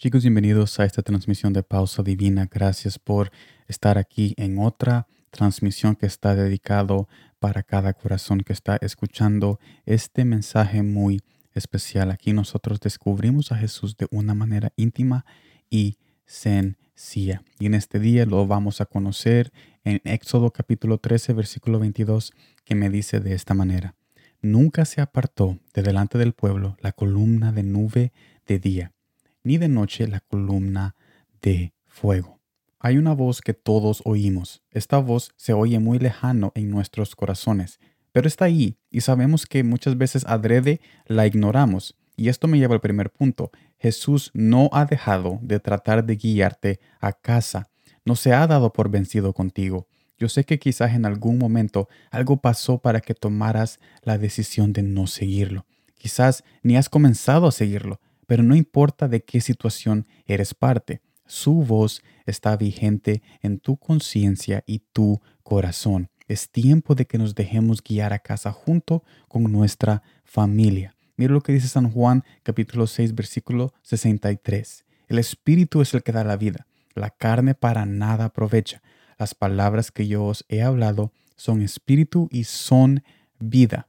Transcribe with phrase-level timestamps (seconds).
[0.00, 2.48] Chicos, bienvenidos a esta transmisión de Pausa Divina.
[2.48, 3.32] Gracias por
[3.66, 7.08] estar aquí en otra transmisión que está dedicado
[7.40, 11.22] para cada corazón que está escuchando este mensaje muy
[11.52, 12.12] especial.
[12.12, 15.26] Aquí nosotros descubrimos a Jesús de una manera íntima
[15.68, 17.42] y sencilla.
[17.58, 19.50] Y en este día lo vamos a conocer
[19.82, 22.32] en Éxodo capítulo 13, versículo 22,
[22.64, 23.96] que me dice de esta manera.
[24.42, 28.12] Nunca se apartó de delante del pueblo la columna de nube
[28.46, 28.92] de día
[29.42, 30.94] ni de noche la columna
[31.40, 32.38] de fuego.
[32.80, 34.62] Hay una voz que todos oímos.
[34.70, 37.80] Esta voz se oye muy lejano en nuestros corazones,
[38.12, 41.96] pero está ahí y sabemos que muchas veces adrede la ignoramos.
[42.16, 43.50] Y esto me lleva al primer punto.
[43.78, 47.70] Jesús no ha dejado de tratar de guiarte a casa.
[48.04, 49.86] No se ha dado por vencido contigo.
[50.18, 54.82] Yo sé que quizás en algún momento algo pasó para que tomaras la decisión de
[54.82, 55.64] no seguirlo.
[55.96, 61.54] Quizás ni has comenzado a seguirlo, pero no importa de qué situación eres parte, su
[61.64, 66.10] voz está vigente en tu conciencia y tu corazón.
[66.26, 70.94] Es tiempo de que nos dejemos guiar a casa junto con nuestra familia.
[71.16, 74.84] Mira lo que dice San Juan capítulo 6 versículo 63.
[75.08, 76.66] El espíritu es el que da la vida.
[76.94, 78.82] La carne para nada aprovecha.
[79.18, 83.02] Las palabras que yo os he hablado son espíritu y son
[83.38, 83.87] vida.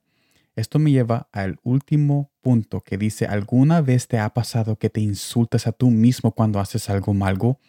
[0.60, 5.00] Esto me lleva al último punto que dice, ¿alguna vez te ha pasado que te
[5.00, 7.60] insultas a tú mismo cuando haces algo malo?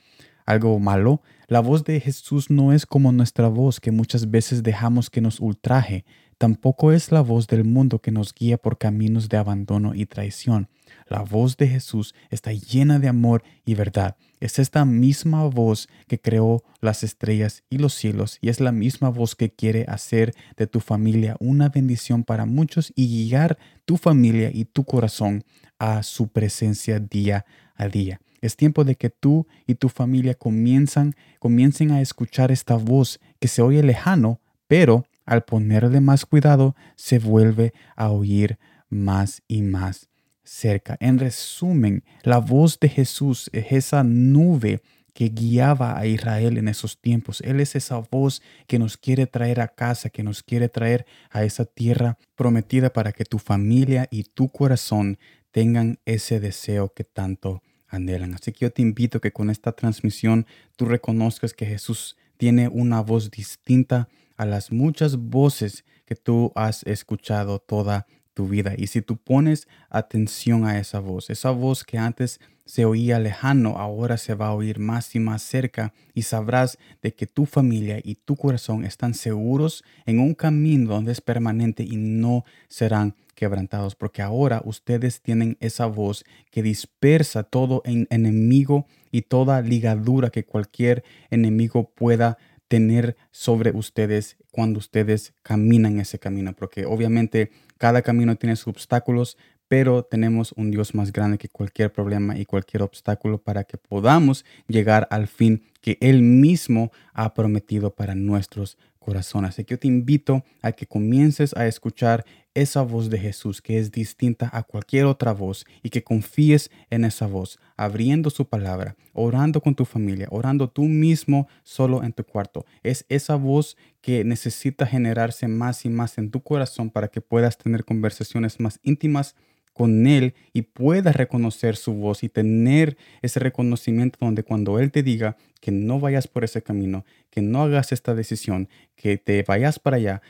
[0.44, 1.22] Algo malo?
[1.46, 5.38] La voz de Jesús no es como nuestra voz que muchas veces dejamos que nos
[5.38, 6.04] ultraje.
[6.36, 10.68] Tampoco es la voz del mundo que nos guía por caminos de abandono y traición.
[11.06, 14.16] La voz de Jesús está llena de amor y verdad.
[14.40, 19.10] Es esta misma voz que creó las estrellas y los cielos y es la misma
[19.10, 24.50] voz que quiere hacer de tu familia una bendición para muchos y guiar tu familia
[24.52, 25.44] y tu corazón
[25.78, 28.20] a su presencia día a día.
[28.40, 33.48] Es tiempo de que tú y tu familia comienzan, comiencen a escuchar esta voz que
[33.48, 38.58] se oye lejano, pero al ponerle más cuidado se vuelve a oír
[38.88, 40.09] más y más
[40.50, 40.96] cerca.
[41.00, 44.82] En resumen, la voz de Jesús es esa nube
[45.14, 47.40] que guiaba a Israel en esos tiempos.
[47.42, 51.44] Él es esa voz que nos quiere traer a casa, que nos quiere traer a
[51.44, 55.18] esa tierra prometida para que tu familia y tu corazón
[55.52, 58.34] tengan ese deseo que tanto anhelan.
[58.34, 60.46] Así que yo te invito que con esta transmisión
[60.76, 66.82] tú reconozcas que Jesús tiene una voz distinta a las muchas voces que tú has
[66.84, 68.74] escuchado toda tu vida.
[68.76, 73.78] Y si tú pones atención a esa voz, esa voz que antes se oía lejano,
[73.78, 77.98] ahora se va a oír más y más cerca y sabrás de que tu familia
[78.00, 83.96] y tu corazón están seguros en un camino donde es permanente y no serán quebrantados,
[83.96, 91.02] porque ahora ustedes tienen esa voz que dispersa todo enemigo y toda ligadura que cualquier
[91.30, 92.38] enemigo pueda
[92.70, 99.36] tener sobre ustedes cuando ustedes caminan ese camino, porque obviamente cada camino tiene sus obstáculos,
[99.66, 104.44] pero tenemos un Dios más grande que cualquier problema y cualquier obstáculo para que podamos
[104.68, 109.50] llegar al fin que Él mismo ha prometido para nuestros corazones.
[109.50, 112.24] Así que yo te invito a que comiences a escuchar
[112.54, 117.04] esa voz de Jesús que es distinta a cualquier otra voz y que confíes en
[117.04, 122.24] esa voz, abriendo su palabra, orando con tu familia, orando tú mismo solo en tu
[122.24, 122.64] cuarto.
[122.82, 127.56] Es esa voz que necesita generarse más y más en tu corazón para que puedas
[127.56, 129.36] tener conversaciones más íntimas
[129.72, 135.02] con Él y puedas reconocer su voz y tener ese reconocimiento donde cuando Él te
[135.02, 139.78] diga que no vayas por ese camino, que no hagas esta decisión, que te vayas
[139.78, 140.22] para allá,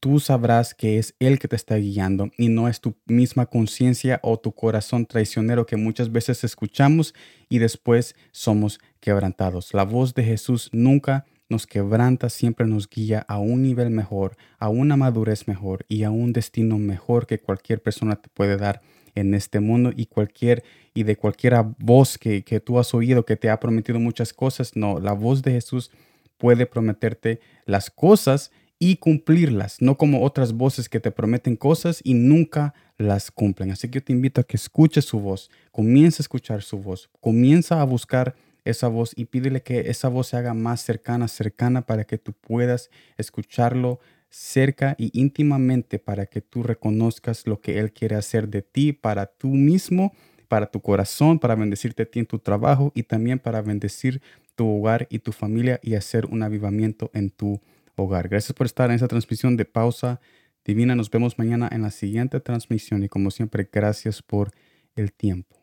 [0.00, 4.20] tú sabrás que es Él que te está guiando y no es tu misma conciencia
[4.22, 7.14] o tu corazón traicionero que muchas veces escuchamos
[7.48, 9.74] y después somos quebrantados.
[9.74, 14.68] La voz de Jesús nunca nos quebranta, siempre nos guía a un nivel mejor, a
[14.68, 18.82] una madurez mejor y a un destino mejor que cualquier persona te puede dar
[19.14, 20.64] en este mundo y cualquier
[20.94, 24.74] y de cualquier voz que, que tú has oído que te ha prometido muchas cosas.
[24.74, 25.90] No, la voz de Jesús
[26.38, 32.14] puede prometerte las cosas y cumplirlas, no como otras voces que te prometen cosas y
[32.14, 33.70] nunca las cumplen.
[33.70, 37.08] Así que yo te invito a que escuches su voz, comienza a escuchar su voz,
[37.20, 41.82] comienza a buscar esa voz y pídele que esa voz se haga más cercana, cercana
[41.86, 44.00] para que tú puedas escucharlo
[44.32, 49.26] cerca y íntimamente para que tú reconozcas lo que Él quiere hacer de ti, para
[49.26, 50.14] tú mismo,
[50.48, 54.22] para tu corazón, para bendecirte a ti en tu trabajo y también para bendecir
[54.54, 57.60] tu hogar y tu familia y hacer un avivamiento en tu
[57.96, 58.28] hogar.
[58.28, 60.20] Gracias por estar en esta transmisión de pausa
[60.64, 60.94] divina.
[60.94, 64.50] Nos vemos mañana en la siguiente transmisión y como siempre, gracias por
[64.96, 65.56] el tiempo.